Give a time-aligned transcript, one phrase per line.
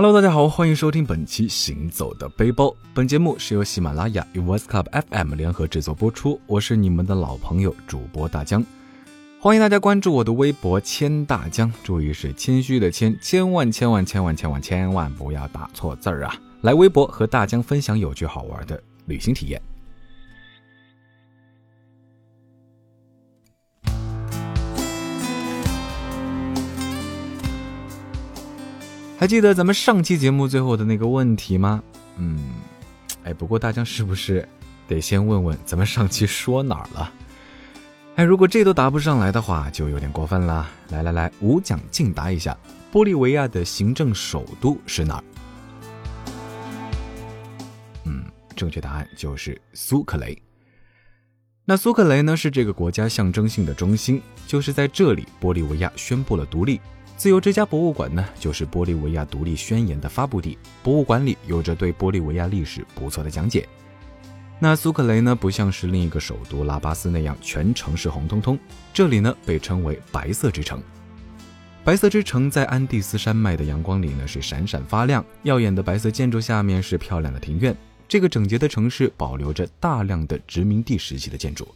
[0.00, 2.66] Hello，大家好，欢迎收听本期《行走的背包》。
[2.94, 6.40] 本节目是由喜马拉雅与 West Club FM 联合制作播出。
[6.46, 8.64] 我是你们的老朋友主播大江，
[9.40, 16.32] 欢迎大家关注我的微博“千大江”，注意是谦虚的谦，千万千万千万千万千万不要打错字儿啊！
[16.60, 19.60] 来微博和大江分享有趣好玩的旅行体验。
[29.18, 31.82] 还记得咱们上期节目最后的那个问题吗？
[32.18, 32.38] 嗯，
[33.24, 34.48] 哎，不过大江是不是
[34.86, 37.12] 得先问问咱们上期说哪儿了？
[38.14, 40.68] 哎，如果这都答不上来的话，就有点过分了。
[40.90, 42.56] 来来来，无奖竞答一下，
[42.92, 45.24] 玻利维亚的行政首都是哪儿？
[48.04, 50.40] 嗯，正确答案就是苏克雷。
[51.64, 56.80] 那苏克雷呢，是这个国家象征性的中心，就是在这里，玻利维亚宣布了独立。
[57.18, 60.56] 自由之家博物馆呢，就是玻利维亚独立宣言的发布地。
[60.84, 63.68] 博物馆里有着对玻利维亚历史不错的讲解。
[64.60, 68.56] 那苏克雷呢，不像是另一个首都拉巴斯那样全城是红彤彤，
[68.94, 70.80] 这里呢被称为白色之城。
[71.82, 77.76] 白色之城在安第斯山脉的阳光里呢是闪闪发亮，耀眼的白色建筑下面是漂亮的庭院。
[78.06, 81.66] 这个整洁的城市保留着大量的殖民地时期的建筑。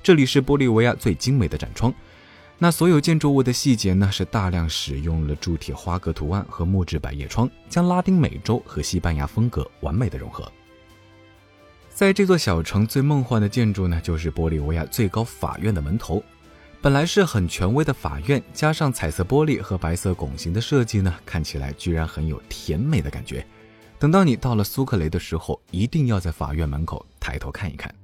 [0.00, 1.92] 这里是玻利维亚最精美的展窗。
[2.58, 10.50] 那所有建筑物的细节呢，是大量使用了铸铁花格图案和木质百叶窗，将拉丁美洲和西班牙风格完美的融合。
[11.90, 16.22] 在这座小城最梦幻的建筑呢，就是玻利维亚最高法院的门头。
[16.80, 23.46] 本来是很权威的法院，加上彩色玻璃和白色拱形的设计呢，看起来居然很有甜美的感觉。
[23.98, 27.94] 等到你到了苏克雷的时候，一定要在法院门口抬头看一看。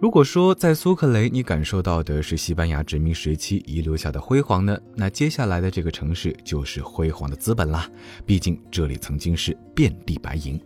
[0.00, 7.86] 如果说在苏克雷你感受到的是西班牙殖民时期遗留下的辉煌呢，那接下来的这个城市就是辉煌的资本啦。
[8.24, 10.58] 毕竟这里曾经是遍地白银。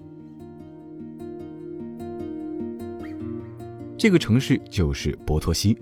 [3.99, 5.77] 这个城市就是波托西。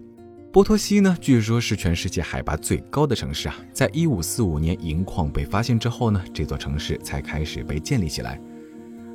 [0.50, 3.56] 波托西呢，据说是全世界海拔最高的城市啊。
[3.70, 8.40] 在一五四五年银矿被发现之后呢，这座城市才开始被建立起来。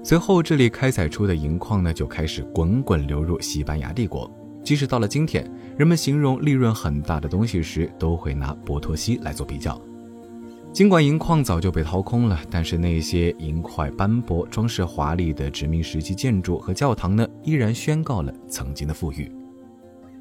[0.08, 4.32] 随后，这里开采出的银矿呢，就开始滚滚流入西班牙帝国。
[4.64, 5.46] 即使到了今天，
[5.78, 9.78] 人们形容利润很大的东西时，都会拿波托西来做比较。
[10.72, 19.30] 尽管银矿早就被掏空了，但是那些银块斑驳、装饰华丽的殖民时期建筑和教堂呢，依然宣告了曾经的富裕。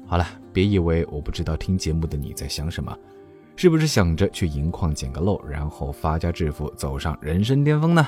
[0.05, 2.93] 好了，别以为我不知道听节目的你在想什么，
[3.55, 8.05] 是不是想着去银矿捡个漏，然后发家致富，走上人生巅峰呢？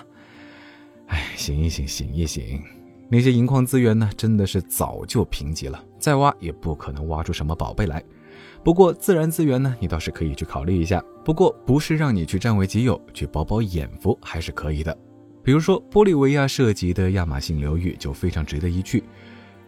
[1.40, 2.62] 醒一醒，醒一醒！
[3.10, 8.04] 那些银矿资源呢，真的是早就贫瘠了，再挖也不可能挖出什么宝贝来。
[8.62, 11.02] 不过自然资源呢，你倒是可以去考虑一下。
[11.24, 14.96] 不过不是让你去占为己有，去饱饱眼福还是可以的。
[15.42, 19.04] 比如说玻利维亚涉及的亚马逊流域就非常值得一去。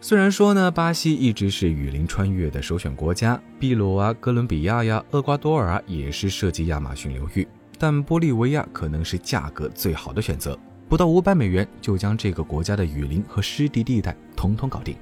[0.02, 7.48] 虽然说呢，巴西一直是雨林穿越的首选国家，秘鲁啊、哥伦比亚呀、厄瓜多尔啊也是涉及亚马逊流域，
[7.80, 10.58] 但玻利维亚可能是价格最好的选择。
[10.92, 14.94] 不到五百美元就将这个国家的雨林和湿地地带统统搞定。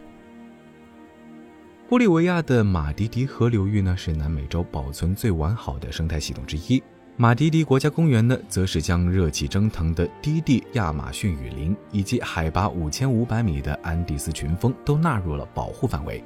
[1.89, 6.79] 玻利维亚的马迪迪河流域呢，是南美洲保存最完好的生态系统之一。
[7.17, 16.23] 马迪迪国家公园呢，则是将热气蒸腾的低地亚马逊雨林以及海拔五千五百米的安第斯群峰都纳入了保护范围。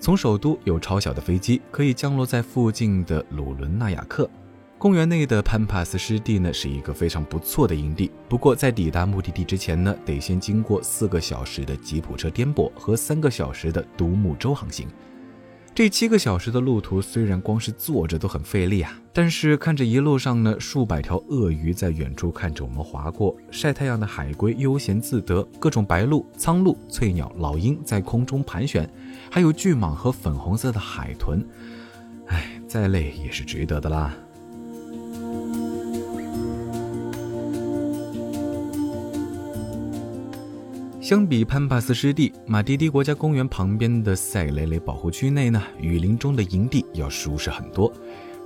[0.00, 4.28] 从首都有超小的飞机可以降落在附近的鲁伦纳雅克。
[4.78, 8.12] 公园内的潘帕斯湿地呢，是一个非常不错的营地。
[8.28, 14.86] 不过，在抵达目的地之前呢，得先经过四个小时的吉普车颠簸和三个小时的独木舟航行。
[15.74, 28.88] 这七个小时的路途虽然光是坐着都很费力啊，但是看着一路上呢，数百条鳄鱼在远处看着我们划过，晒太阳的海龟悠闲自得，各种白鹭、苍鹭、翠鸟、老鹰在空中盘旋，
[29.28, 31.44] 还有巨蟒和粉红色的海豚，
[32.26, 34.14] 哎，再累也是值得的啦。
[41.08, 47.90] 相比潘帕斯湿地，马蒂迪国家公园旁边的塞雷雷保护区内呢，雨林中的营地要舒适很多。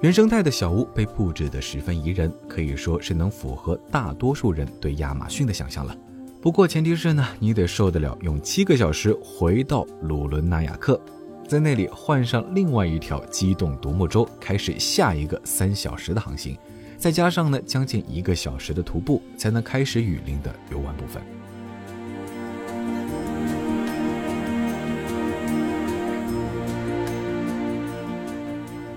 [0.01, 5.93] 原生态的小屋被布置得十分宜人，可以说是能符合大多数人对亚马逊的想象了。
[6.41, 11.01] 不过前提是呢，你得受得了用七个小时回到鲁伦纳雅克，
[11.49, 16.57] 在那里换上另外一条机动独木舟，开始下一个三小时的航行，
[16.97, 21.21] 再加上呢将近一个小时的徒步，才能开始雨林的游玩部分。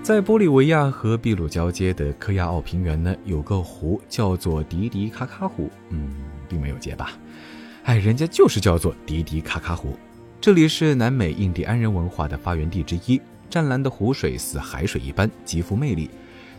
[0.06, 6.08] 在玻利维亚和秘鲁交接的科亚奥平原呢，有个湖叫做迪迪卡卡湖，嗯，
[6.48, 7.10] 并没有结巴，
[7.82, 9.96] 哎，人家就是叫做迪迪卡卡湖。
[10.40, 13.20] 这里是南美印第安人文化的发源地之一，
[13.50, 16.08] 湛蓝的湖水似海水一般，极富魅力，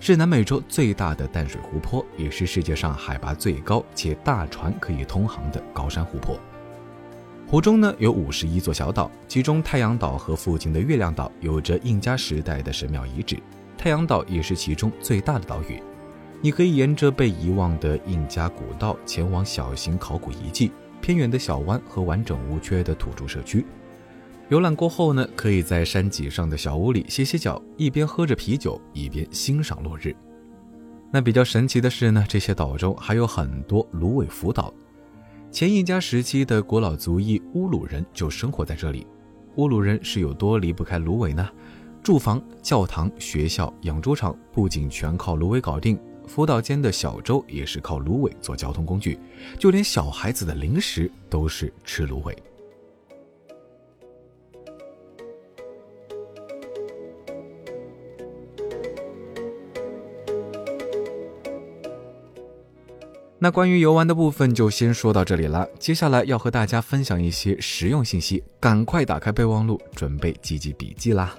[0.01, 6.37] 是南美洲最大的淡水湖泊，也是世界上海拔最高且大船可以通航的高山湖泊。
[7.49, 13.37] 湖中呢有五十一座小岛，其中太阳岛和附近的月亮岛有着印加时代的神庙遗址。
[13.77, 15.81] 太阳岛也是其中最大的岛屿。
[16.41, 23.65] 你可以沿着被遗忘的印加古道前往小型考古遗迹、偏远的小湾和完整无缺的土著社区。
[24.49, 30.13] 游览过后呢，可以在山脊上的小屋里歇歇脚，一边喝着啤酒，一边欣赏落日。
[31.13, 34.73] 那比较神奇的是呢，这些岛中还有很多芦苇浮岛。
[35.49, 39.07] 前印加时期的古老族裔乌鲁人就生活在这里。
[39.55, 41.49] 乌鲁人是有多离不开芦苇呢？
[42.03, 45.97] 住房、教堂、学校、养猪场不仅全靠芦苇搞定，
[46.27, 49.17] 辅导间的小舟也是靠芦苇做交通工具，
[49.57, 52.37] 就连小孩子的零食都是吃芦苇。
[63.39, 65.67] 那关于游玩的部分就先说到这里了。
[65.77, 71.37] 接下来要和大家分享一些实用信息，赶快打开备忘录，准备记记笔记啦。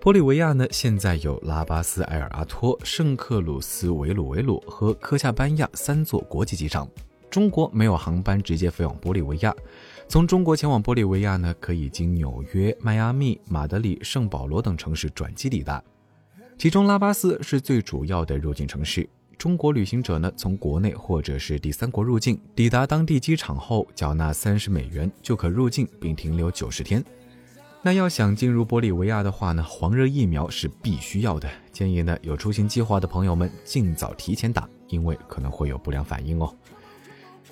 [0.00, 6.88] 玻利维亚呢，现在有拉巴斯埃尔阿托、圣克鲁斯维鲁维鲁和科恰班亚三座国际机场。
[7.28, 9.52] 中国没有航班直接飞往玻利维亚，
[10.06, 15.82] 从中国前往玻利维亚呢，可以经纽约、迈阿密、马德里、圣保罗等城市转机抵达，
[16.56, 19.08] 其中拉巴斯是最主要的入境城市。
[19.42, 27.04] 中国旅行者呢，从国内或者是第三国入境，抵达当地机场后，缴纳三十美元就可入境并停留九十天。
[27.82, 31.50] 那要想进入玻利维亚的话呢，黄热疫苗是必须要的。
[31.72, 36.54] 建议呢，有出行计划的朋友们尽早提前打，因为可能会有不良反应哦。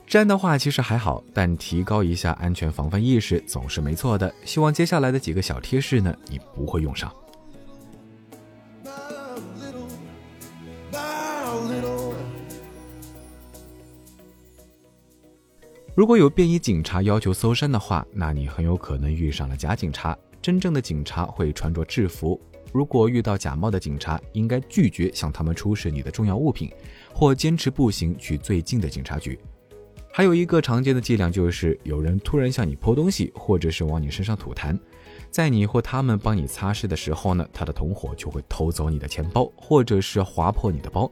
[0.07, 4.33] 治安的话其实还好，但提高一下安全防范意识总是没错的。
[4.45, 7.13] 希望接下来的几个小贴士呢，你不会用上。
[15.95, 20.17] 如果有便衣警察要求搜身的话，那你很有可能遇上了假警察。
[20.41, 22.41] 真正的警察会穿着制服。
[22.73, 26.71] 如果遇到假冒的警察，应该拒绝向他们出示你的重要物品，
[27.13, 29.39] 或坚持步行去最近的警察局。
[30.13, 34.79] 还有一个常见的伎俩就是，有人突然向你泼东西，或者是往你身上吐痰，
[35.29, 41.11] 在你或他们帮你擦拭的时候呢，他的同伙就会偷走你的钱包，或者是划破你的包。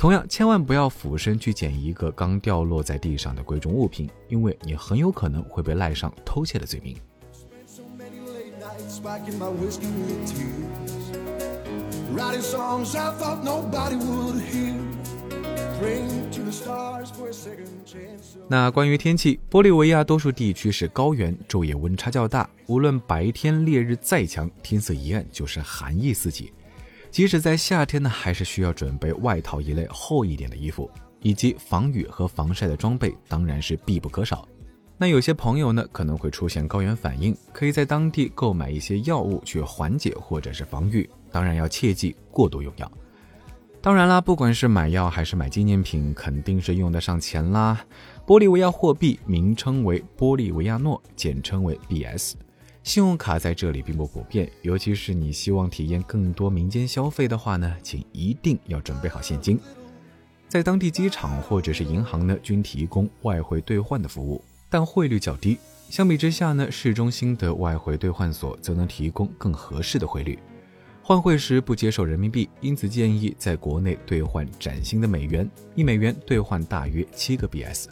[0.00, 6.96] 同样，千万不要俯身去捡一个刚掉落在地上的贵重物品，因为你很有可能会被赖上偷窃的罪名。
[18.48, 26.50] 那关于天气，玻利维亚多数地区是高原，昼夜温差较大，无论白天烈日再强，天色一暗就是寒意四起。
[27.10, 30.90] 即使在夏天呢，还是需要准备外套一类厚一点的衣服，
[31.20, 34.46] 以及防雨和防晒的装备，当然是必不可少。
[34.96, 42.90] 那有些朋友呢，可能会出现高原反应，可以在当地购买一些药物去缓解或者是防御，当然要切记过度用药。
[43.82, 47.82] 当然啦，不管是买药还是买纪念品，肯定是用得上钱啦。
[48.26, 52.34] 玻利维亚货币名称为玻利维亚诺，简称为 BS。
[52.90, 59.56] 信用卡在这里并不普遍，尤其是你希望体验更多民间消费的话呢，请一定要准备好现金。
[60.48, 65.56] 在当地机场或者是银行呢，均提供外汇兑换的服务，但汇率较低。
[65.88, 70.36] 相比之下呢，市中心的外汇兑换所则能提供更合适的汇率。
[71.00, 77.86] 换汇时不接受人民币，因此建议在国内兑换崭新的美元，一美元兑换大约七个 BS。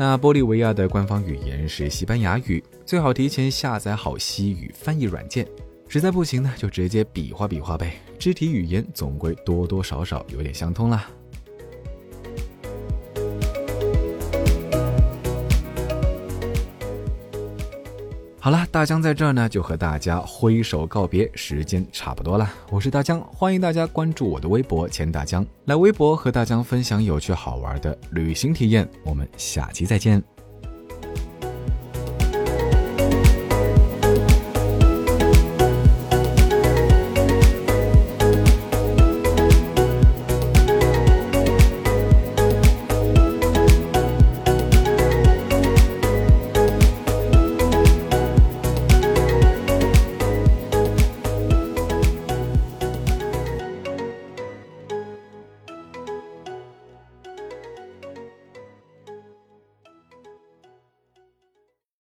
[0.00, 5.46] 那玻利维亚的官方语言是西班牙语，最好提前下载好西语翻译软件。
[5.88, 8.00] 实在不行呢，就直接比划比划呗。
[8.18, 11.06] 肢体语言总归多多少少有点相通啦。
[18.42, 22.50] 好了，大江在这儿呢，就和大家挥手告别，时间差不多了。
[22.70, 28.88] 我是大江，欢迎大家关注我的微博“钱大江”，来微博和大江分享有趣好玩的旅行体验。
[29.04, 30.39] 我们下期再见。